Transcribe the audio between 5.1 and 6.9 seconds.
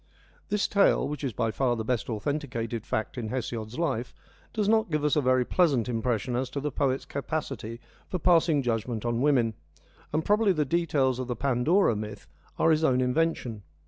a very pleasant impression as to the